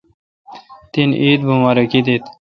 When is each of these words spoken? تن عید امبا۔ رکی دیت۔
تن 0.93 1.09
عید 1.21 1.39
امبا۔ 1.49 1.69
رکی 1.77 1.99
دیت۔ 2.05 2.23